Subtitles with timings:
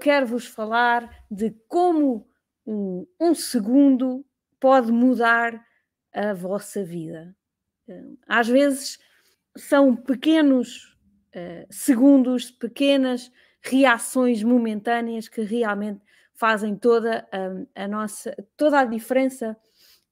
[0.00, 2.26] quero vos falar de como
[2.66, 4.24] um, um segundo
[4.58, 5.64] pode mudar
[6.12, 7.36] a vossa vida.
[7.88, 8.98] Eh, às vezes
[9.56, 10.96] são pequenos
[11.34, 13.30] uh, segundos, pequenas
[13.62, 16.00] reações momentâneas que realmente
[16.34, 19.56] fazem toda a, a nossa, toda a diferença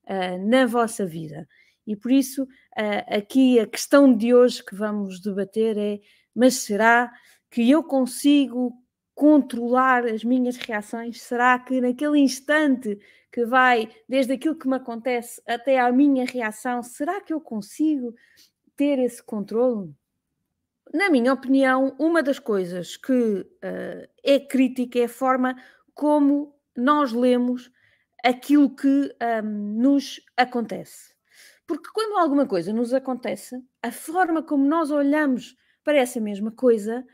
[0.05, 1.48] uh, na vossa vida.
[1.86, 6.00] E por isso, uh, aqui a questão de hoje que vamos debater é:
[6.34, 7.11] mas será
[7.50, 8.73] que eu consigo
[9.18, 11.21] controlar as minhas reações?
[11.21, 13.00] Será que naquele instante
[13.32, 18.14] que vai desde aquilo que me acontece até à minha reação, será que eu consigo
[18.76, 19.93] ter esse controle?
[20.95, 25.57] Na minha opinião, uma das coisas que uh, é crítica é a forma
[25.93, 27.73] como nós lemos
[28.25, 29.12] aquilo que
[29.43, 31.12] um, nos acontece.
[31.67, 37.05] Porque quando alguma coisa nos acontece, a forma como nós olhamos para essa mesma coisa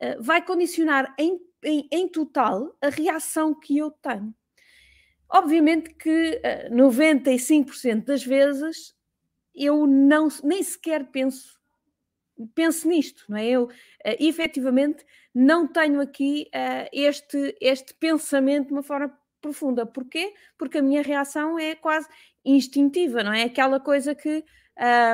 [0.00, 4.34] uh, vai condicionar em, em, em, total a reação que eu tenho.
[5.30, 8.94] Obviamente que uh, 95% das vezes
[9.54, 11.58] eu não, nem sequer penso
[12.54, 13.46] pense nisto, não é?
[13.46, 13.70] Eu uh,
[14.20, 19.86] efetivamente não tenho aqui uh, este, este pensamento de uma forma profunda.
[19.86, 20.34] Porquê?
[20.56, 22.08] Porque a minha reação é quase
[22.44, 23.42] instintiva, não é?
[23.42, 24.44] Aquela coisa que,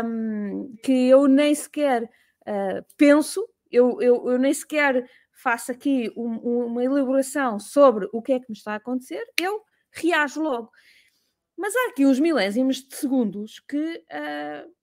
[0.05, 5.09] um, que eu nem sequer uh, penso, eu, eu, eu, nem sequer
[5.45, 9.63] faço aqui um, uma elaboração sobre o que é que me está a acontecer, eu
[9.93, 10.71] reajo logo.
[11.55, 14.75] Mas há aqui uns milésimos de segundos que uh,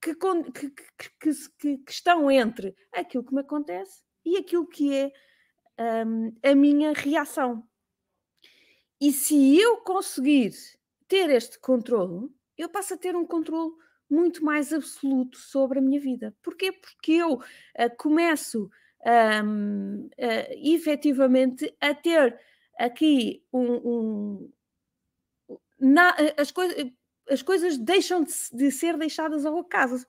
[0.00, 0.70] que, que,
[1.18, 5.12] que, que, estão entre aquilo que me acontece e aquilo que é
[6.06, 7.66] um, a minha reação.
[9.00, 10.52] E se eu conseguir
[11.08, 13.72] ter este controle, eu passo a ter um controle
[14.08, 16.32] muito mais absoluto sobre a minha vida.
[16.40, 16.70] Porquê?
[16.70, 18.70] Porque eu uh, começo
[19.44, 22.38] um, uh, efetivamente a ter
[22.78, 23.72] aqui um.
[23.74, 24.52] um
[25.78, 26.90] na, as coisas
[27.28, 30.06] as coisas deixam de, de ser deixadas ao acaso.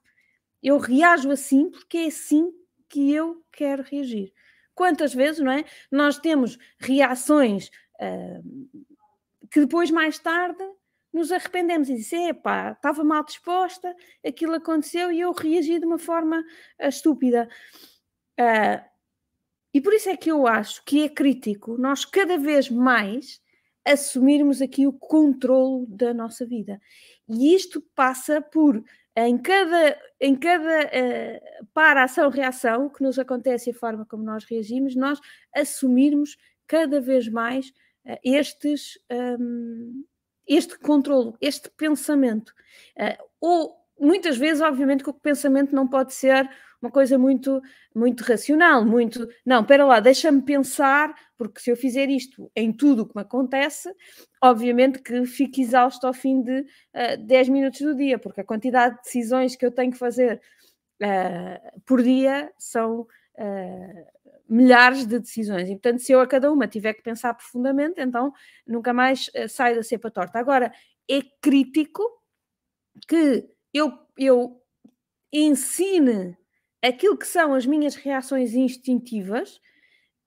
[0.62, 2.52] Eu reajo assim porque é assim
[2.88, 4.34] que eu quero reagir.
[4.74, 5.66] Quantas vezes, não é?
[5.92, 7.70] Nós temos reações
[8.00, 8.70] uh,
[9.50, 10.64] que depois, mais tarde,
[11.12, 15.98] nos arrependemos e dizemos: epá, estava mal disposta, aquilo aconteceu e eu reagi de uma
[15.98, 17.50] forma uh, estúpida.
[18.40, 18.86] Uh,
[19.74, 23.42] e por isso é que eu acho que é crítico nós cada vez mais
[23.88, 26.80] assumirmos aqui o controle da nossa vida.
[27.30, 28.84] E isto passa por,
[29.16, 34.44] em cada, em cada uh, para ação-reação que nos acontece e a forma como nós
[34.44, 35.20] reagimos, nós
[35.56, 36.38] assumirmos
[36.68, 37.70] cada vez mais
[38.06, 39.00] uh, estes,
[39.40, 40.04] um,
[40.46, 42.54] este controle, este pensamento.
[42.98, 46.50] Uh, ou muitas vezes, obviamente, que o pensamento não pode ser
[46.82, 47.62] uma coisa muito,
[47.94, 53.02] muito racional, muito, não, espera lá, deixa-me pensar, porque se eu fizer isto em tudo
[53.02, 53.92] o que me acontece,
[54.42, 58.46] obviamente que fico exausto ao fim de uh, eh, 10 minutos do dia, porque a
[58.46, 60.42] quantidade de decisões que eu tenho que fazer
[61.02, 64.06] uh, por dia são uh,
[64.48, 65.68] milhares de decisões.
[65.70, 68.32] E, portanto, se eu a cada uma tiver que pensar profundamente, então
[68.66, 70.40] nunca mais uh, saio da cepa torta.
[70.40, 70.72] Agora,
[71.10, 72.04] é crítico
[73.08, 74.62] que eu, eu
[75.32, 76.38] ensine
[76.84, 79.60] aquilo que são as minhas reações instintivas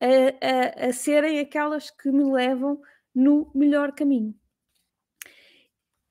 [0.00, 2.80] a, a, a serem aquelas que me levam
[3.14, 4.34] no melhor caminho.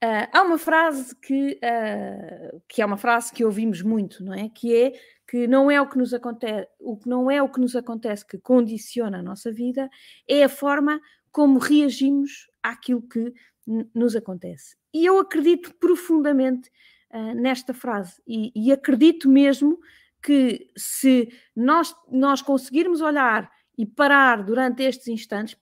[0.02, 4.48] Uh, há uma frase que, uh, que é uma frase que ouvimos muito, não é?
[4.48, 4.94] Que é
[5.30, 8.26] que não é o que nos acontece, o que não é o que nos acontece
[8.26, 9.90] que condiciona a nossa vida,
[10.28, 11.00] é a forma
[11.32, 13.34] como reagimos àquilo que
[13.94, 14.76] nos acontece.
[14.94, 16.72] E eu acredito profundamente
[17.14, 19.78] uh, nesta frase e, e acredito mesmo
[20.22, 25.57] que se nós, nós conseguirmos olhar e parar durante estes instantes,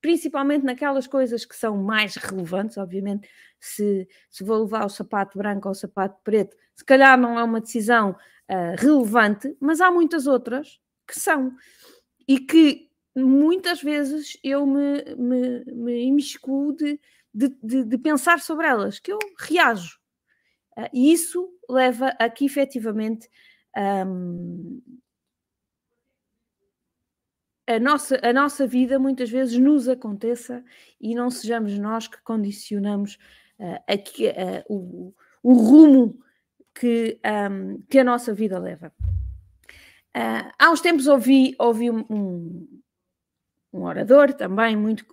[0.00, 5.68] principalmente naquelas coisas que são mais relevantes, obviamente, se, se vou levar o sapato branco
[5.68, 10.26] ou o sapato preto, se calhar não é uma decisão uh, relevante, mas há muitas
[10.26, 11.52] outras que são.
[12.28, 17.00] E que muitas vezes eu me, me, me imiscuo de,
[17.34, 19.98] de, de, de pensar sobre elas, que eu reajo.
[20.76, 23.28] Uh, e isso leva a que efetivamente
[23.76, 24.80] um,
[27.66, 30.64] a nossa, a nossa vida muitas vezes nos aconteça
[31.00, 33.18] e não sejamos nós que condicionamos
[33.58, 35.12] uh, o,
[35.42, 36.18] o, rumo
[36.72, 37.18] que,
[37.50, 38.92] um, que a nossa vida leva.
[40.16, 42.80] Uh, há uns tempos ouvi, ouvi um, um,
[43.72, 45.04] um orador também muito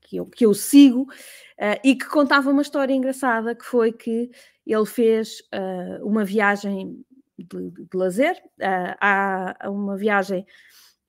[0.00, 1.06] que eu, que eu sigo
[1.84, 4.30] e que contava uma história engraçada que foi que
[4.66, 5.40] ele fez
[6.02, 7.04] uma viagem
[7.44, 8.36] de, de lazer.
[8.58, 10.46] Uh, há uma viagem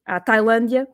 [0.05, 0.87] à Tailândia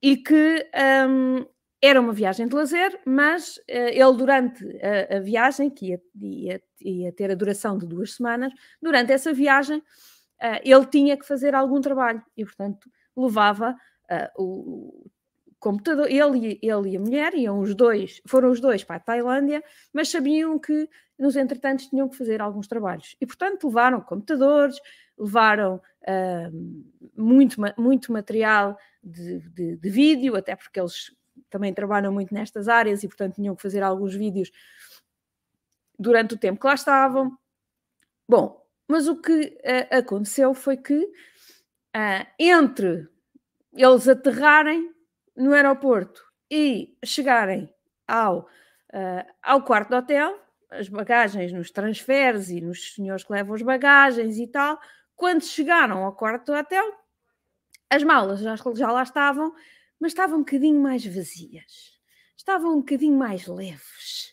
[0.00, 0.66] e que
[1.08, 1.46] um,
[1.80, 6.62] era uma viagem de lazer, mas uh, ele, durante a, a viagem, que ia, ia,
[6.80, 11.54] ia, ter a duração de duas semanas, durante essa viagem, uh, ele tinha que fazer
[11.54, 13.76] algum trabalho e, portanto, levava
[14.10, 15.10] uh, o
[15.58, 16.08] computador.
[16.08, 19.62] Ele, ele e a mulher iam os dois, foram os dois para a Tailândia,
[19.92, 20.88] mas sabiam que
[21.22, 24.76] nos entretantos tinham que fazer alguns trabalhos e, portanto, levaram computadores,
[25.16, 25.80] levaram
[27.16, 31.14] muito, muito material de, de, de vídeo, até porque eles
[31.48, 34.50] também trabalham muito nestas áreas e, portanto, tinham que fazer alguns vídeos
[35.98, 37.38] durante o tempo que lá estavam.
[38.28, 43.08] Bom, mas o que uh, aconteceu foi que uh, entre
[43.72, 44.92] eles aterrarem
[45.36, 47.72] no aeroporto e chegarem
[48.06, 50.38] ao, uh, ao quarto do hotel,
[50.72, 54.78] as bagagens nos transferes e nos senhores que levam as bagagens e tal,
[55.14, 56.92] quando chegaram ao quarto do hotel,
[57.88, 59.54] as malas já, já lá estavam
[60.02, 61.96] mas estavam um bocadinho mais vazias,
[62.36, 64.32] estavam um bocadinho mais leves.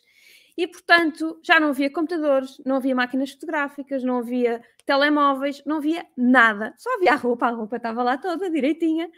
[0.56, 6.04] E, portanto, já não havia computadores, não havia máquinas fotográficas, não havia telemóveis, não havia
[6.16, 6.74] nada.
[6.76, 9.08] Só havia a roupa, a roupa estava lá toda direitinha,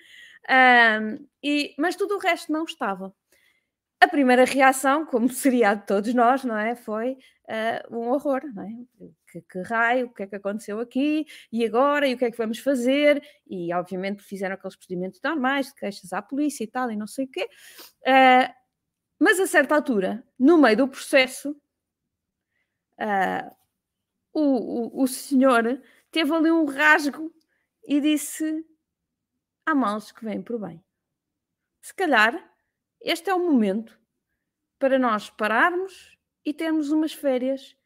[1.00, 3.14] um, e, mas tudo o resto não estava.
[4.02, 6.74] A primeira reação, como seria a de todos nós, não é?
[6.74, 8.70] Foi uh, um horror, não é?
[9.30, 12.30] que, que, raio, o que é que aconteceu aqui, e agora, e o que é
[12.32, 13.22] que vamos fazer?
[13.46, 17.26] E obviamente fizeram aqueles procedimentos normais, de queixas à polícia e tal, e não sei
[17.26, 17.48] o quê.
[18.00, 18.52] Uh,
[19.20, 21.52] mas a certa altura, no meio do processo,
[22.98, 23.56] uh,
[24.32, 27.32] o, o, o senhor teve ali um rasgo
[27.86, 28.66] e disse:
[29.64, 30.82] há males que vêm por bem.
[31.80, 32.51] Se calhar
[33.04, 33.98] este é o momento
[34.78, 37.76] para nós pararmos e termos umas férias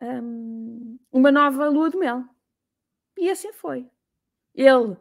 [0.00, 2.24] um, uma nova lua de mel.
[3.18, 3.86] E assim foi.
[4.54, 4.98] Ele uh,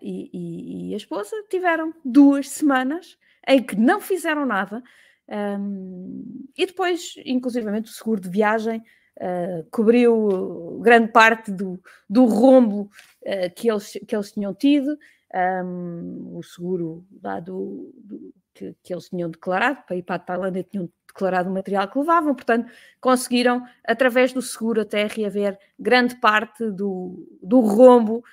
[0.00, 4.82] e, e, e, a esposa tiveram duas semanas em que não fizeram nada.
[5.28, 8.82] Um, e depois, inclusivamente, o seguro de viagem
[9.16, 12.90] uh, cobriu grande parte do, do rombo
[13.22, 14.98] uh, que, eles, que eles tinham tido.
[15.32, 20.18] Um, o seguro lá do, do que, que, eles tinham declarado para ir para a
[20.18, 26.16] Tailândia tinham declarado o material que levavam, portanto, conseguiram, através do seguro, até reaver grande
[26.16, 28.24] parte do, do rombo,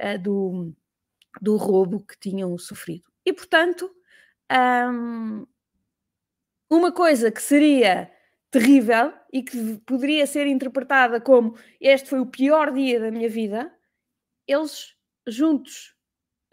[0.00, 0.72] uh, do,
[1.40, 3.04] do roubo que tinham sofrido.
[3.24, 3.90] E, portanto,
[4.90, 5.46] um,
[6.70, 8.10] uma coisa que seria
[8.50, 13.72] terrível e que poderia ser interpretada como este foi o pior dia da minha vida,
[14.46, 14.94] eles
[15.26, 15.95] juntos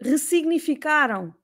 [0.04, 1.34] ressignificaram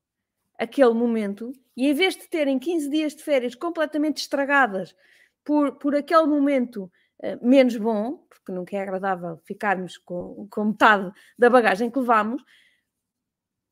[0.59, 4.95] aquele momento e em vez de terem 15 dias de férias completamente estragadas
[5.43, 6.85] por, por aquele momento
[7.23, 12.43] uh, menos bom, porque nunca é agradável ficarmos com, com metade da bagagem que levamos,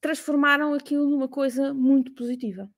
[0.01, 2.71] transformaram aquilo numa coisa muito positiva.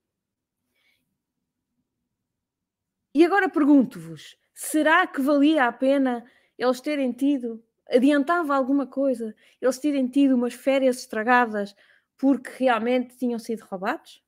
[3.14, 6.24] E agora pergunto-vos: será que valia a pena
[6.58, 11.74] eles terem tido, adiantava alguma coisa, eles terem tido umas férias estragadas
[12.20, 14.22] porque realmente tinham sido roubados?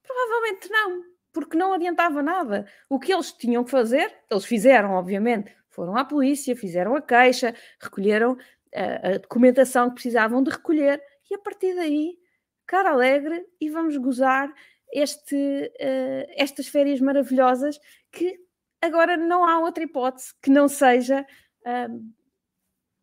[0.00, 1.02] Provavelmente não,
[1.32, 2.70] porque não adiantava nada.
[2.88, 5.52] O que eles tinham que fazer, eles fizeram, obviamente.
[5.68, 8.38] Foram à polícia, fizeram a queixa, recolheram
[8.72, 12.16] a, eh, a documentação que precisavam de recolher e a partir daí,
[12.64, 14.52] cara alegre, e vamos gozar
[14.92, 17.80] este, uh, estas férias maravilhosas
[18.12, 18.38] que
[18.80, 21.26] agora não há outra hipótese que não seja
[21.66, 22.14] uh,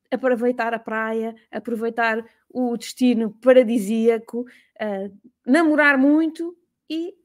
[0.09, 2.23] aproveitar a praia, aproveitar
[2.53, 6.55] o destino paradisíaco, uh, namorar muito
[6.89, 7.15] e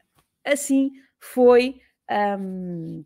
[0.44, 1.80] assim foi
[2.40, 3.04] um,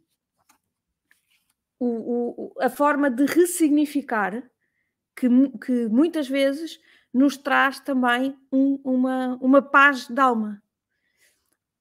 [1.81, 4.49] o, o, a forma de ressignificar
[5.17, 6.79] que, que muitas vezes
[7.13, 10.63] nos traz também um, uma, uma paz de alma.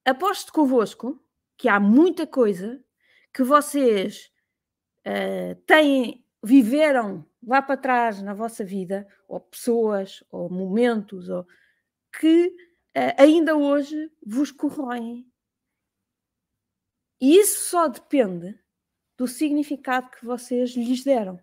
[0.04, 1.24] Aposto convosco
[1.56, 2.84] que há muita coisa
[3.32, 4.32] que vocês
[5.08, 11.46] uh, têm, viveram lá para trás na vossa vida, ou pessoas, ou momentos, ou
[12.20, 15.26] que uh, ainda hoje vos corroem.
[17.20, 18.60] E isso só depende
[19.18, 21.40] do significado que vocês lhes deram.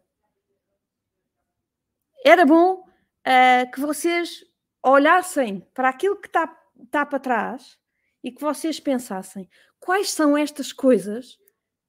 [2.24, 4.44] Era bom uh, que vocês
[4.82, 6.46] olhassem para aquilo que está
[6.90, 7.78] tá para trás
[8.22, 11.38] e que vocês pensassem quais são estas coisas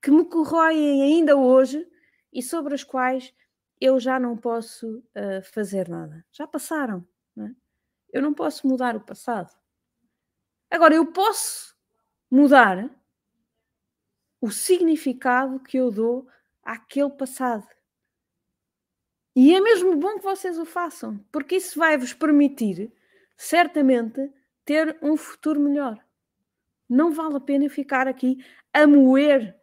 [0.02, 1.86] que me corroem ainda hoje
[2.32, 3.34] e sobre as quais
[3.80, 6.26] eu já não posso uh, fazer nada.
[6.32, 7.08] Já passaram.
[7.36, 7.56] Não é?
[8.12, 9.56] Eu não posso mudar o passado.
[10.70, 11.76] Agora, eu posso
[12.30, 12.90] mudar
[14.42, 16.28] o significado que eu dou
[16.64, 17.68] àquele passado.
[19.36, 22.92] E é mesmo bom que vocês o façam, porque isso vai vos permitir,
[23.38, 24.32] certamente,
[24.66, 26.04] ter um futuro melhor.
[26.88, 28.44] Não vale a pena ficar aqui
[28.74, 29.60] a moer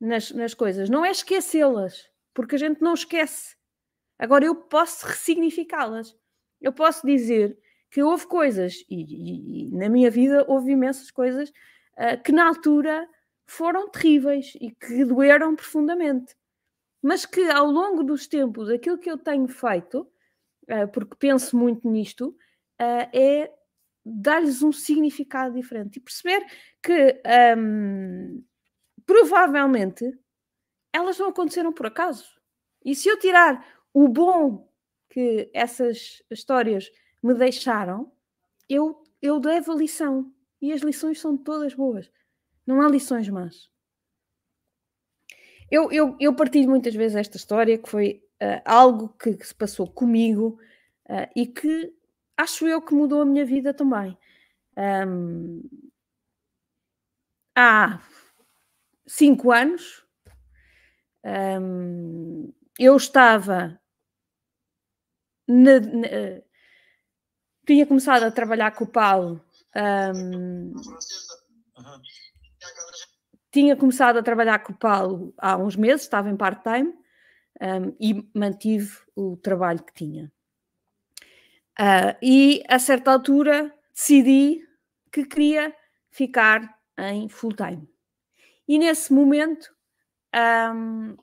[0.00, 0.88] nas, nas coisas.
[0.88, 3.56] Não é esquecê-las, porque a gente não esquece.
[4.18, 6.16] Agora eu posso ressignificá-las.
[6.60, 7.56] Eu posso dizer
[7.90, 12.48] que houve coisas, e, e, e na minha vida houve imensas coisas uh, que na
[12.48, 13.08] altura
[13.46, 16.34] foram terríveis e que doeram profundamente.
[17.00, 20.08] Mas que ao longo dos tempos, aquilo que eu tenho feito,
[20.68, 22.28] uh, porque penso muito nisto,
[22.80, 23.52] uh, é
[24.04, 26.44] dar-lhes um significado diferente e perceber
[26.82, 27.22] que
[27.56, 28.44] um,
[29.06, 30.04] provavelmente
[30.94, 32.24] elas não aconteceram por acaso.
[32.84, 34.72] E se eu tirar o bom
[35.10, 36.88] que essas histórias
[37.20, 38.12] me deixaram,
[38.68, 40.32] eu, eu levo a lição.
[40.62, 42.08] E as lições são todas boas.
[42.64, 43.68] Não há lições más.
[45.68, 49.54] Eu, eu, eu partilho muitas vezes esta história que foi uh, algo que, que, se
[49.54, 50.60] passou comigo
[51.08, 51.92] uh, e que
[52.36, 54.16] acho eu que mudou a minha vida também.
[54.76, 55.62] Um,
[57.56, 58.00] há
[59.06, 60.03] cinco anos
[61.24, 63.80] um, eu estava
[65.48, 66.08] na, na,
[67.66, 69.44] tinha começado a trabalhar com o Paulo
[69.76, 70.72] um,
[73.54, 76.92] tinha começado a trabalhar com o Paulo há uns meses, estava em part-time
[77.60, 80.32] um, e mantive o trabalho que tinha.
[81.78, 84.66] Uh, e a certa altura decidi
[85.12, 85.74] que queria
[86.10, 87.88] ficar em full-time.
[88.66, 89.73] E nesse momento,
[90.34, 91.16] um,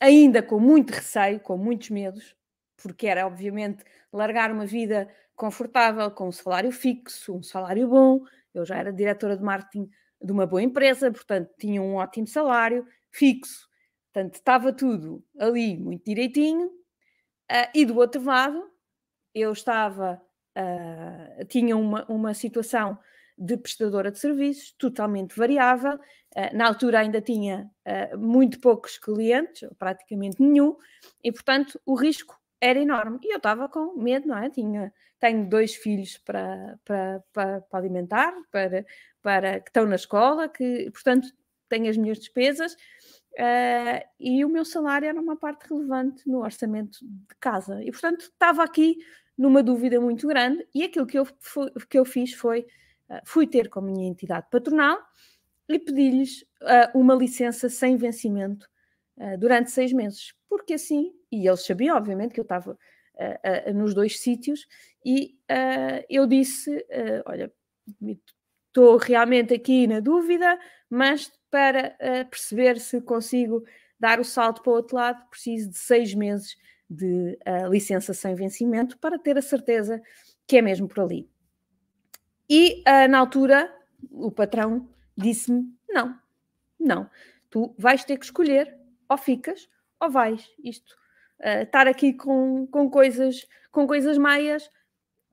[0.00, 2.36] ainda com muito receio, com muitos medos,
[2.76, 8.24] porque era obviamente largar uma vida confortável, com um salário fixo, um salário bom.
[8.54, 12.86] Eu já era diretora de marketing de uma boa empresa, portanto, tinha um ótimo salário
[13.10, 13.68] fixo.
[14.12, 16.66] Portanto, estava tudo ali muito direitinho.
[16.66, 18.70] Uh, e do outro lado,
[19.34, 20.22] eu estava,
[20.56, 22.98] uh, tinha uma, uma situação
[23.44, 25.94] de prestadora de serviços totalmente variável.
[25.94, 27.70] Uh, na altura ainda tinha
[28.16, 30.76] muito poucos clientes, praticamente nenhum,
[31.22, 33.18] e portanto o risco era enorme.
[33.22, 34.48] E eu estava com medo, não é?
[34.48, 38.86] Tinha, tenho dois filhos para, para, para, para alimentar, para,
[39.20, 41.28] para, que estão na escola, que, portanto,
[41.68, 42.74] tenho as minhas despesas.
[43.32, 47.82] Uh, e o meu salário era uma parte relevante no orçamento de casa.
[47.82, 48.98] E, portanto, estava aqui
[49.36, 50.64] numa dúvida muito grande.
[50.72, 51.26] E aquilo que eu,
[51.88, 52.64] que eu fiz foi:
[53.24, 54.98] fui ter com a minha entidade patronal
[55.68, 58.70] e pedi-lhes uh, uma licença sem vencimento
[59.38, 62.76] durante seis meses, porque assim e eles sabiam, obviamente, que eu estava
[63.74, 64.66] nos dois sítios,
[65.04, 65.38] e
[66.08, 66.84] eu disse:
[67.26, 67.52] Olha,
[68.66, 70.58] estou realmente aqui na dúvida,
[70.90, 71.94] mas para
[72.30, 73.62] perceber se consigo
[74.00, 76.56] dar o salto para o outro lado, preciso de seis meses
[76.88, 77.38] de
[77.70, 80.02] licença sem vencimento para ter a certeza
[80.46, 81.31] que é mesmo por ali.
[82.54, 83.74] E na altura,
[84.10, 86.14] o patrão disse-me: Não,
[86.78, 87.08] não,
[87.48, 88.76] tu vais ter que escolher,
[89.08, 90.50] ou ficas ou vais.
[90.62, 90.94] Isto
[91.40, 94.70] uh, estar aqui com, com, coisas, com coisas meias,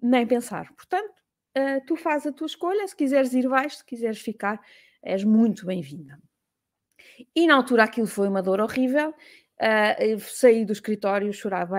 [0.01, 0.71] nem pensar.
[0.73, 1.13] Portanto,
[1.57, 4.61] uh, tu fazes a tua escolha, se quiseres ir, vais, se quiseres ficar,
[5.01, 6.17] és muito bem-vinda.
[7.35, 11.75] E na altura aquilo foi uma dor horrível, uh, saí do escritório, chorava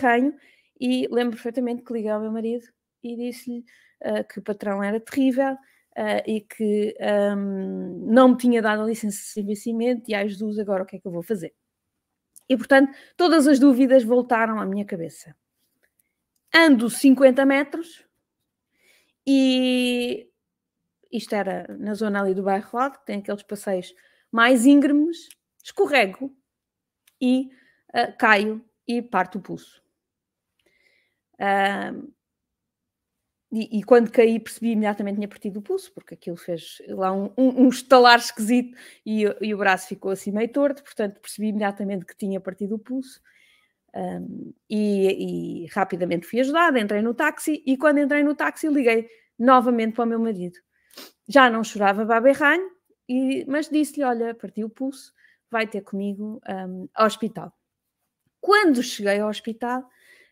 [0.00, 0.34] ranho,
[0.80, 2.66] e lembro perfeitamente que liguei ao meu marido
[3.02, 3.64] e disse-lhe
[4.02, 6.94] uh, que o patrão era terrível uh, e que
[7.36, 10.96] um, não me tinha dado a licença de vencimento e, ai Jesus, agora o que
[10.96, 11.54] é que eu vou fazer?
[12.48, 15.34] E, portanto, todas as dúvidas voltaram à minha cabeça.
[16.54, 18.06] Ando 50 metros
[19.26, 20.30] e
[21.10, 23.92] isto era na zona ali do bairro Alto, que tem aqueles passeios
[24.30, 25.28] mais íngremes,
[25.62, 26.34] escorrego
[27.20, 27.50] e
[27.94, 29.82] uh, caio e parto o pulso.
[31.34, 32.12] Uh,
[33.52, 37.30] e, e, quando caí percebi imediatamente tinha partido o pulso, porque aquilo fez lá um,
[37.38, 42.04] um, um estalar esquisito e, e, o braço ficou assim meio torto, portanto percebi imediatamente
[42.04, 43.20] que tinha partido o pulso.
[43.94, 49.08] Um, e, e, rapidamente fui ajudada, entrei no táxi e quando entrei no táxi liguei
[49.38, 50.58] novamente para o meu marido.
[51.28, 52.68] Já não chorava baberranho,
[53.08, 55.12] e, mas disse-lhe, olha, partiu o pulso,
[55.50, 56.40] vai ter comigo
[56.94, 57.52] ao hospital.
[58.40, 59.88] Quando cheguei ao hospital,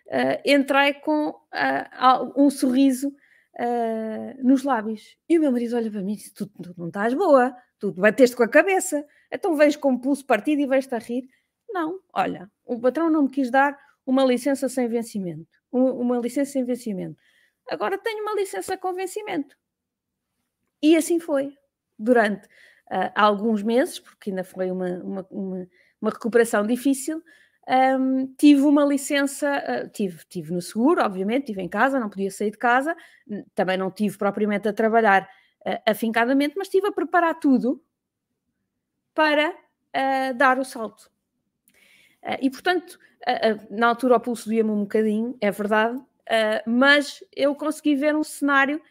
[0.06, 5.16] uh, entrei com uh, um sorriso uh, nos lábios.
[5.28, 7.92] E o meu marido olha para mim e diz: tu, tu, não estás boa, tu
[7.92, 11.28] bateste com a cabeça, então vens com o pulso partido e vais-te a rir.
[11.68, 16.64] Não, olha, o patrão não me quis dar uma licença sem vencimento, uma licença sem
[16.64, 17.16] vencimento.
[17.68, 19.56] Agora tenho uma licença com vencimento.
[20.82, 21.56] E assim foi,
[21.98, 25.68] durante uh, alguns meses, porque ainda foi uma, uma, uma,
[26.00, 27.22] uma recuperação difícil,
[27.66, 32.30] um, tive uma licença, uh, tive, tive no seguro, obviamente, tive em casa, não podia
[32.30, 32.94] sair de casa,
[33.54, 35.22] também não tive propriamente a trabalhar
[35.66, 37.82] uh, afincadamente, mas estive a preparar tudo
[39.14, 41.10] para uh, dar o salto.
[42.40, 42.98] e portanto,
[43.70, 45.98] na altura o pulso doía-me um bocadinho, é verdade,
[46.66, 48.82] mas eu consegui ver um cenário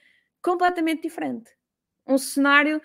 [0.41, 1.51] completamente diferente.
[2.07, 2.81] Um cenário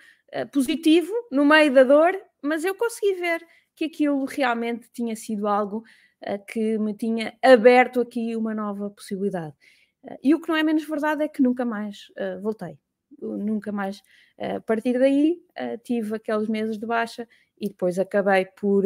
[0.51, 3.45] positivo no meio da dor, mas eu consegui ver
[3.79, 5.85] que aquilo realmente tinha sido algo
[6.27, 9.55] uh, que me tinha aberto aqui uma nova possibilidade.
[10.03, 12.77] Uh, e o que não é menos verdade é que nunca mais uh, voltei.
[13.21, 14.01] nunca mais.
[14.37, 15.41] a partir daí,
[15.83, 17.27] tive aqueles meses de baixa
[17.59, 18.85] e depois acabei por,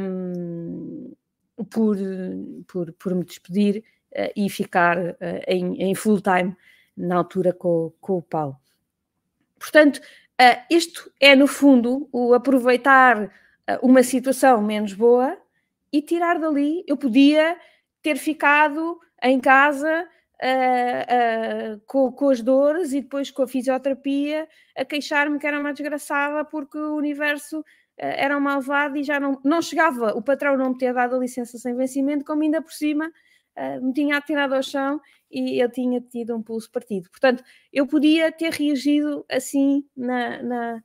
[0.00, 1.14] um,
[1.70, 1.96] por,
[2.66, 3.84] por, por, me despedir
[4.34, 4.96] e ficar
[5.46, 6.56] em, em full time
[6.96, 8.56] na altura com, com o Paulo.
[9.58, 10.00] Portanto,
[10.70, 13.30] isto é, no fundo, o aproveitar
[13.82, 15.38] uma situação menos boa
[15.92, 16.84] e tirar dali.
[16.86, 17.56] Eu podia
[18.02, 20.08] ter ficado em casa
[20.42, 25.60] uh, uh, com, com, as dores e depois com a fisioterapia a queixar-me que era
[25.60, 27.64] uma desgraçada porque o universo uh,
[27.96, 31.18] era um malvado e já não, não chegava o patrão não me ter dado a
[31.18, 33.10] licença sem vencimento, como ainda por cima
[33.82, 34.98] me tinha atirado ao chão
[35.30, 37.10] e eu tinha tido um pulso partido.
[37.10, 40.82] Portanto, eu podia ter reagido assim na, na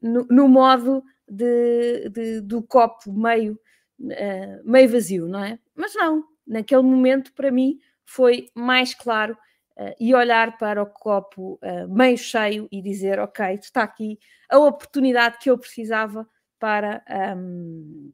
[0.00, 3.58] no, no, modo de, de, do copo meio,
[4.00, 5.58] uh, meio vazio, não é?
[5.74, 9.36] Mas não, naquele momento, para mim, foi mais claro
[9.76, 14.58] uh, e olhar para o copo uh, meio cheio e dizer: Ok, está aqui a
[14.58, 16.28] oportunidade que eu precisava
[16.58, 17.04] para.
[17.36, 18.12] Um,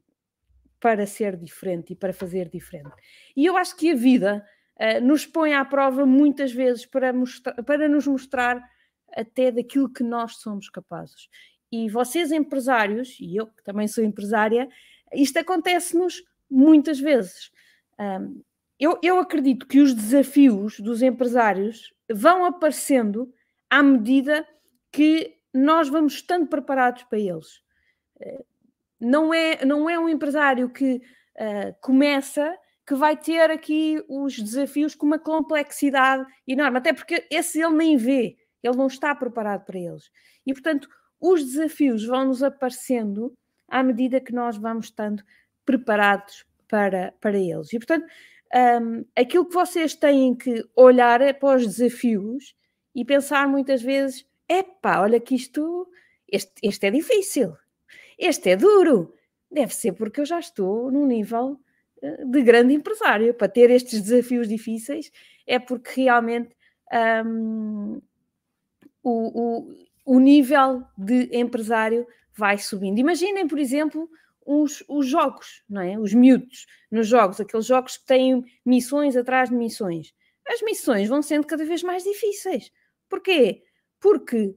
[0.79, 2.89] para ser diferente e para fazer diferente.
[3.37, 4.43] E eu acho que a vida
[5.03, 7.13] nos põe à prova muitas vezes para,
[7.63, 8.67] para nos mostrar
[9.15, 11.29] até daquilo que nós somos capazes.
[11.71, 14.67] E vocês, empresários, e eu que também sou empresária,
[15.13, 17.51] isto acontece-nos muitas vezes.
[17.99, 18.41] Um,
[18.79, 23.31] eu, eu acredito que os desafios dos empresários vão aparecendo
[23.69, 24.45] à medida
[24.91, 27.61] que nós vamos estando preparados para eles.
[28.19, 28.43] Eh,
[28.99, 34.95] não é, não é um empresário que uh, começa que vai ter aqui os desafios
[34.95, 39.79] com uma complexidade enorme, até porque esse ele nem vê, ele não está preparado para
[39.79, 40.11] eles.
[40.45, 40.89] E, portanto,
[41.21, 43.31] os desafios vão nos aparecendo
[43.67, 45.23] à medida que nós vamos estando
[45.63, 47.71] preparados para, para eles.
[47.71, 48.05] E, portanto,
[48.53, 52.55] um, aquilo que vocês têm que olhar é para os desafios
[52.93, 55.87] e pensar muitas vezes: epá, olha que isto,
[56.27, 57.55] este, este é difícil,
[58.17, 59.13] este é duro.
[59.49, 61.59] Deve ser porque eu já estou num nível
[62.01, 63.33] eh, de grande empresário.
[63.33, 65.11] Para ter estes desafios difíceis
[65.45, 66.55] é porque realmente
[67.25, 68.01] um,
[69.03, 69.11] o,
[69.69, 69.75] o,
[70.11, 72.99] o nível de empresário vai subindo.
[72.99, 74.09] Imaginem, por exemplo,
[74.45, 75.97] os, os jogos, não é?
[75.97, 80.13] Os miúdos nos jogos, aqueles jogos que têm missões atrás de missões.
[80.45, 82.73] As missões vão sendo cada vez mais difíceis.
[83.07, 83.63] Porquê?
[84.01, 84.53] Porque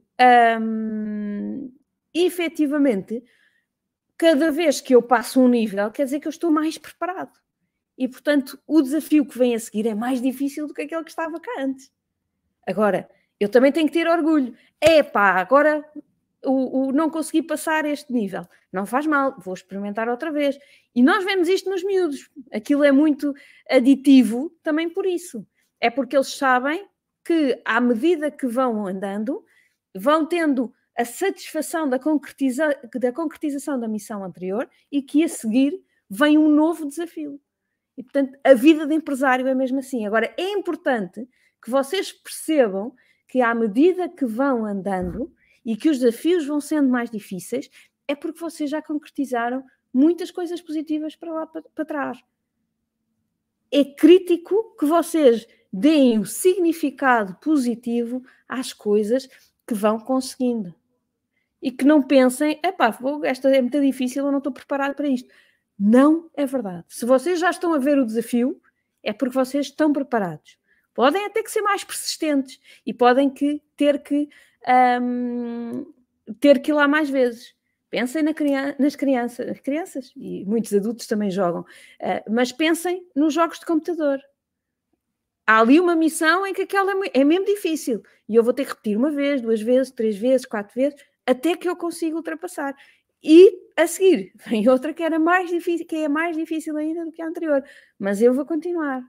[0.60, 1.72] hum,
[2.12, 3.22] efetivamente,
[4.18, 7.38] cada vez que eu passo um nível, quer dizer que eu estou mais preparado.
[7.96, 11.10] E, portanto, o desafio que vem a seguir é mais difícil do que aquele que
[11.10, 11.92] estava cá antes.
[12.66, 13.08] Agora,
[13.44, 14.54] eu também tenho que ter orgulho.
[14.80, 15.84] É agora
[16.42, 18.46] o, o, não consegui passar este nível.
[18.72, 20.58] Não faz mal, vou experimentar outra vez.
[20.94, 22.30] E nós vemos isto nos miúdos.
[22.50, 23.34] Aquilo é muito
[23.70, 25.46] aditivo também por isso.
[25.78, 26.86] É porque eles sabem
[27.24, 29.44] que, à medida que vão andando,
[29.94, 35.82] vão tendo a satisfação da, concretiza da concretização da missão anterior e que a seguir
[36.08, 37.40] vem um novo desafio.
[37.96, 40.06] E, portanto, a vida de empresário é mesmo assim.
[40.06, 41.28] Agora, é importante
[41.62, 42.94] que vocês percebam
[43.26, 45.32] que à medida que vão andando
[45.64, 47.70] e que os desafios vão sendo mais difíceis,
[48.06, 52.18] é porque vocês já concretizaram muitas coisas positivas para lá para, para trás.
[53.70, 59.28] É crítico que vocês deem o significado positivo às coisas
[59.66, 60.74] que vão conseguindo.
[61.60, 65.28] E que não pensem, epá, esta é muito difícil, eu não estou preparado para isto.
[65.78, 66.84] Não é verdade.
[66.88, 68.60] Se vocês já estão a ver o desafio,
[69.02, 70.58] é porque vocês estão preparados.
[70.94, 74.28] Podem até que ser mais persistentes e podem que ter que
[75.02, 75.84] um,
[76.40, 77.54] ter que ir lá mais vezes.
[77.90, 83.34] Pensem na criança, nas crianças, crianças e muitos adultos também jogam, uh, mas pensem nos
[83.34, 84.20] jogos de computador.
[85.46, 88.64] Há ali uma missão em que aquela é, é mesmo difícil e eu vou ter
[88.64, 92.74] que repetir uma vez, duas vezes, três vezes, quatro vezes, até que eu consiga ultrapassar.
[93.22, 97.12] E a seguir vem outra que era mais difícil, que é mais difícil ainda do
[97.12, 97.62] que a anterior,
[97.98, 99.04] mas eu vou continuar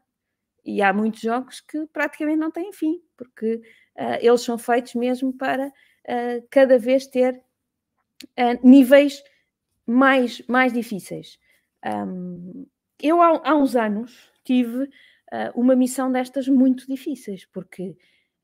[0.65, 3.61] e há muitos jogos que praticamente não têm fim, porque
[3.97, 9.23] uh, eles são feitos mesmo para uh, cada vez ter uh, níveis
[9.85, 11.37] mais, mais difíceis.
[11.85, 12.65] Um,
[12.99, 14.89] eu, há, há, uns anos, tive
[15.53, 17.97] uma missão destas muito difíceis, porque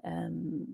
[0.04, 0.68] um,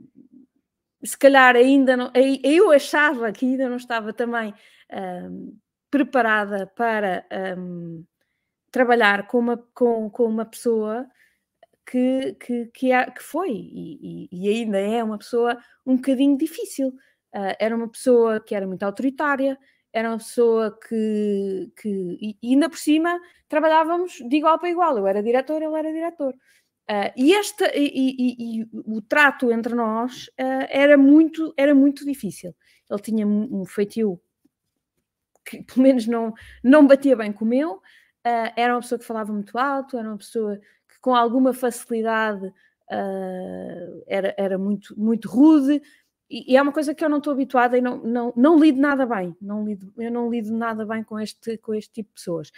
[1.03, 2.12] se calhar ainda não.
[2.43, 4.51] Eu achava que ainda não estava também
[4.91, 5.55] um,
[5.91, 7.23] preparada para
[8.71, 11.07] trabalhar com uma, com, com uma pessoa
[11.89, 16.89] que, que, que, é, que foi e, e, ainda é uma pessoa um bocadinho difícil.
[17.34, 19.58] Uh, era uma pessoa que era muito autoritária,
[19.93, 24.97] era uma pessoa que, que e, e ainda por cima trabalhávamos de igual para igual.
[24.97, 26.34] Eu era diretor, ele era diretor.
[26.89, 32.06] Uh, e, esta, e, e, e, o trato entre nós uh, era, muito, era muito
[32.06, 32.56] difícil.
[32.89, 34.21] Ele tinha um feitio
[35.45, 39.06] que pelo menos não, não batia bem com o meu, uh, era uma pessoa que
[39.06, 40.60] falava muito alto, era uma pessoa
[40.97, 42.51] que com alguma facilidade
[44.07, 45.81] era, era muito, muito rude,
[46.29, 48.79] e, e, é uma coisa que eu não estou habituada e não, não, não lido
[48.79, 49.36] nada bem.
[49.41, 52.51] Não lido, eu não lido nada bem com este, com este tipo de pessoas.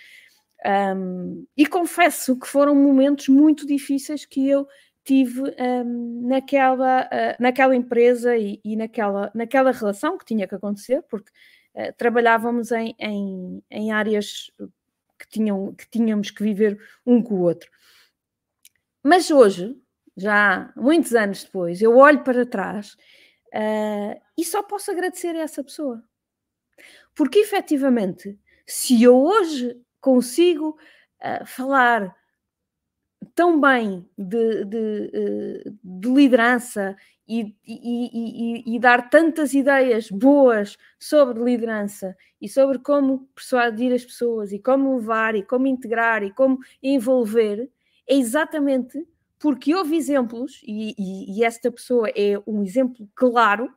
[0.65, 4.67] Um, e confesso que foram momentos muito difíceis que eu
[5.05, 11.01] tive um, naquela, uh, naquela empresa e, e, naquela, naquela relação que tinha que acontecer,
[11.03, 11.31] porque
[11.75, 14.51] uh, trabalhávamos em, em, em, áreas
[15.17, 17.69] que, tinham, que tínhamos que viver um com o outro.
[19.03, 19.75] Mas hoje,
[20.15, 22.95] já muitos anos depois, eu olho para trás
[23.53, 26.03] Uh, e só posso agradecer a essa pessoa.
[27.15, 30.77] Porque efetivamente, se eu hoje consigo
[31.21, 32.15] uh, falar
[33.33, 35.11] tão bem de, de,
[35.65, 36.95] uh, de liderança
[37.27, 44.03] e, e, e, e, dar tantas ideias boas sobre liderança e sobre como persuadir as
[44.03, 47.69] pessoas e como levar e como integrar e como envolver,
[48.09, 49.07] é exatamente
[49.39, 53.73] porque houve exemplos, e, e, e, esta pessoa é um exemplo claro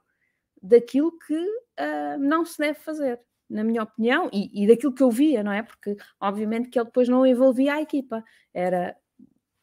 [0.61, 5.11] daquilo que uh, não se deve fazer, na minha opinião, e, e, daquilo que eu
[5.11, 5.63] via, não é?
[5.63, 8.97] Porque, obviamente, que ele depois não envolvia a equipa, era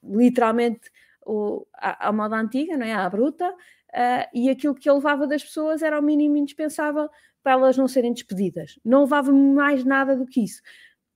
[0.01, 0.89] literalmente
[1.25, 2.93] o, a, a moda antiga, não é?
[2.93, 7.09] A bruta, uh, e aquilo que ele levava das pessoas era o mínimo indispensável
[7.43, 8.79] para elas não serem despedidas.
[8.85, 10.61] Não levava mais nada do que isso.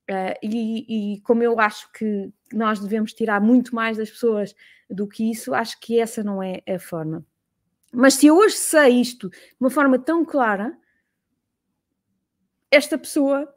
[0.09, 4.53] Uh, e, e, como eu acho que nós devemos tirar muito mais das pessoas
[4.89, 7.25] do que isso, acho que essa não é a forma.
[7.91, 10.77] Mas se eu hoje sei isto de uma forma tão clara,
[12.69, 13.53] esta pessoa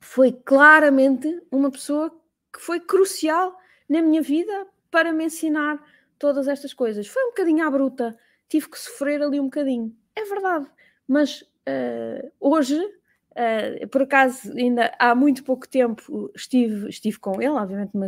[0.00, 2.10] foi claramente uma pessoa
[2.52, 3.58] que foi crucial
[3.88, 5.82] na minha vida para me ensinar
[6.18, 7.08] todas estas coisas.
[7.08, 8.16] Foi um bocadinho à bruta,
[8.48, 10.70] tive que sofrer ali um bocadinho, é verdade,
[11.08, 12.78] mas uh, hoje
[13.34, 18.06] Uh, por acaso, ainda há muito pouco tempo estive, estive com ele, obviamente numa,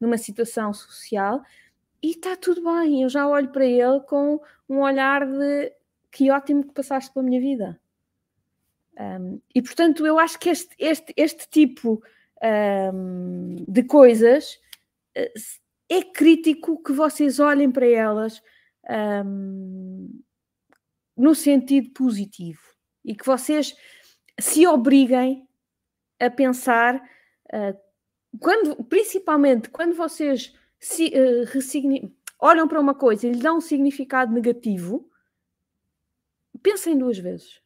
[0.00, 1.42] numa situação social,
[2.02, 3.02] e está tudo bem.
[3.02, 5.72] Eu já olho para ele com um olhar de
[6.10, 7.80] que ótimo que passaste pela minha vida.
[8.98, 12.02] Um, e portanto, eu acho que este, este, este tipo
[12.92, 14.60] um, de coisas
[15.16, 15.40] uh,
[15.88, 18.42] é crítico que vocês olhem para elas
[19.24, 20.20] um,
[21.16, 22.60] no sentido positivo
[23.04, 23.74] e que vocês
[24.38, 25.48] se obriguem
[26.18, 27.78] a pensar, uh,
[28.40, 34.32] quando, principalmente quando vocês se, uh, olham para uma coisa e lhe dão um significado
[34.32, 35.08] negativo,
[36.62, 37.60] pensem duas vezes.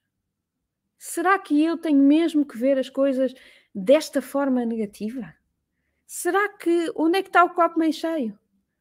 [0.99, 3.33] Será que eu tenho mesmo que ver as coisas
[3.75, 5.33] desta forma negativa?
[6.07, 8.39] Será que onde é que está o copo meio cheio?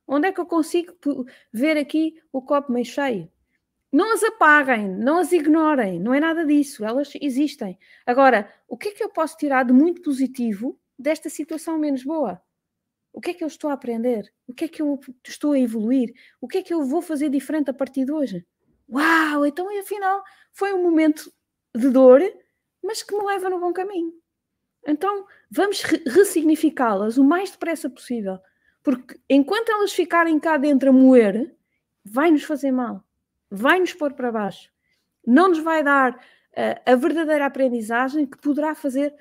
[0.07, 0.95] Onde é que eu consigo
[1.51, 3.29] ver aqui o copo meio cheio?
[3.97, 7.79] Não as apaguem, não as ignorem, não é nada disso, elas existem.
[8.05, 12.39] Agora, o que é que eu posso tirar de muito positivo desta situação menos boa?
[13.11, 14.31] O que é que eu estou a aprender?
[14.45, 16.13] O que é que eu estou a evoluir?
[16.39, 18.45] O que é que eu vou fazer diferente a partir de hoje?
[18.87, 21.33] Uau, então afinal foi um momento
[21.75, 22.21] de dor,
[22.83, 24.13] mas que me leva no bom caminho.
[24.85, 28.37] Então vamos re ressignificá-las o mais depressa possível,
[28.83, 31.51] porque enquanto elas ficarem cá dentro a moer,
[32.05, 33.06] vai nos fazer mal
[33.49, 34.69] vai nos pôr para baixo,
[35.25, 39.13] não nos vai dar uh, a verdadeira aprendizagem que poderá fazer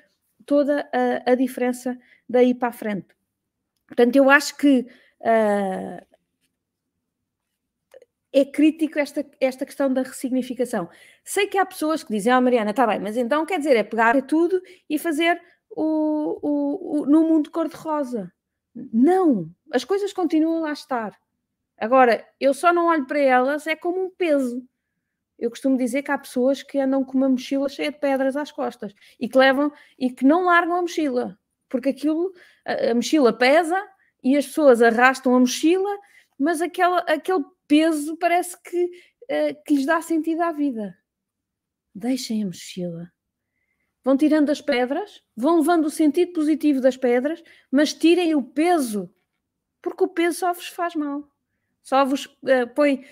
[0.45, 3.07] toda a, a, diferença daí para a frente.
[3.87, 4.87] Portanto, eu acho que
[5.21, 6.07] uh,
[8.33, 10.89] é crítico esta, esta questão da ressignificação.
[11.23, 13.83] Sei que há pessoas que dizem, ah, Mariana, está bem, mas então quer dizer, é
[13.83, 18.31] pegar tudo e fazer o, o, o, no mundo cor-de-rosa.
[18.93, 21.17] Não, as coisas continuam a estar.
[21.77, 24.67] Agora, eu só não olho para elas é como um peso.
[25.37, 28.51] Eu costumo dizer que há pessoas que andam com uma mochila cheia de pedras às
[28.51, 32.33] costas e que levam e que não largam a mochila, porque aquilo,
[32.65, 33.79] a, a mochila pesa
[34.23, 35.95] e as pessoas arrastam a mochila,
[36.39, 40.97] mas aquela, aquele peso parece que, uh, que lhes dá sentido à vida.
[41.93, 43.11] Deixem a mochila.
[44.03, 49.13] vão tirando as pedras, vão levando o sentido positivo das pedras, mas tirem o peso,
[49.83, 51.29] porque o peso só vos faz mal,
[51.87, 53.05] só vos uh, põe,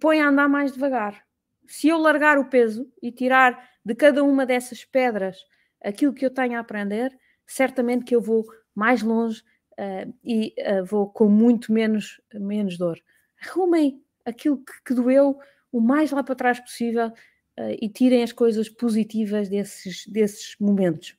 [0.00, 1.22] põe a andar mais devagar.
[1.66, 5.36] Se eu largar o peso e tirar de cada uma dessas pedras
[5.82, 7.14] aquilo que eu tenho a aprender,
[7.46, 12.98] certamente que eu vou mais longe uh, e uh, vou com muito menos, menos dor.
[13.42, 15.38] Arrumem aquilo que, que doeu
[15.70, 21.14] o mais lá para trás possível uh, e tirem as coisas positivas desses, desses momentos.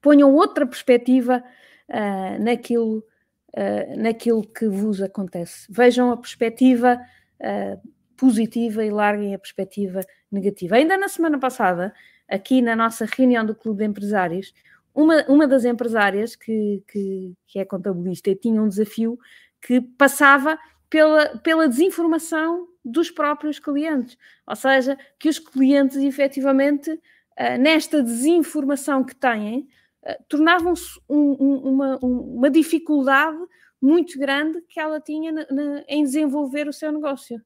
[0.00, 1.42] Ponham outra perspectiva
[2.40, 3.04] naquilo,
[3.54, 5.66] uh, naquilo que vos acontece.
[5.70, 6.98] Vejam a perspectiva
[8.16, 10.00] positiva e larguem a perspectiva
[10.32, 10.76] negativa.
[10.76, 11.92] Ainda na semana passada,
[12.26, 14.52] aqui na nossa reunião do Clube de Empresários,
[14.94, 19.18] uma, uma das empresárias que, que, que é contabilista tinha um desafio
[19.60, 24.16] que passava pela, pela desinformação dos próprios clientes.
[24.46, 26.98] Ou seja, que os clientes efetivamente,
[27.36, 29.70] eh, nesta desinformação que têm, eh,
[30.28, 33.38] tornavam-se um, um, uma, uma, dificuldade
[33.80, 37.40] muito grande que ela tinha na, na, em desenvolver o seu negócio.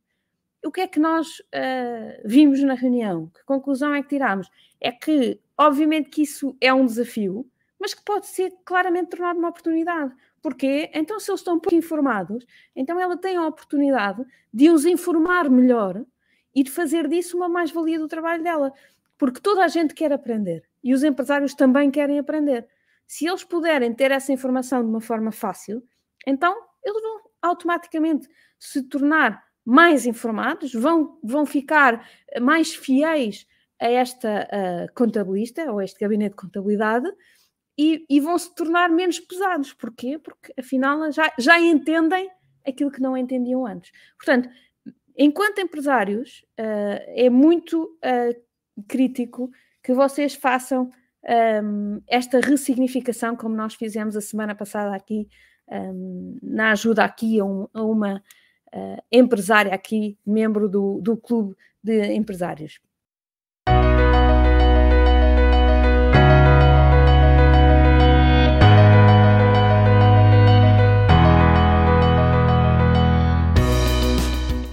[0.64, 3.28] O que é que nós uh, vimos na reunião?
[3.28, 4.48] Que conclusão é que tiramos?
[4.78, 7.46] É que, obviamente, que isso é um desafio,
[7.78, 10.14] mas que pode ser claramente tornado uma oportunidade.
[10.42, 10.90] Porquê?
[10.92, 12.44] Então, se eles estão pouco informados,
[12.76, 16.04] então ela tem a oportunidade de os informar melhor
[16.54, 18.72] e de fazer disso uma mais-valia do trabalho dela.
[19.16, 22.66] Porque toda a gente quer aprender e os empresários também querem aprender.
[23.06, 25.82] Se eles puderem ter essa informação de uma forma fácil,
[26.26, 32.06] então eles vão automaticamente se tornar mais informados, vão, vão ficar
[32.40, 33.46] mais fiéis
[33.80, 37.10] a esta uh, contabilista ou a este gabinete de contabilidade
[37.78, 39.72] e, e, vão se tornar menos pesados.
[39.72, 40.18] Porquê?
[40.18, 42.30] Porque afinal já, já entendem
[42.66, 43.90] aquilo que não entendiam antes.
[44.18, 44.50] Portanto,
[45.16, 49.50] enquanto empresários, uh, é muito uh, crítico
[49.82, 50.90] que vocês façam
[51.62, 55.28] um, esta ressignificação, como nós fizemos a semana passada aqui,
[55.68, 58.22] um, na ajuda aqui a, um, a uma
[58.74, 62.80] uh, empresária aqui, membro do, do clube de empresários.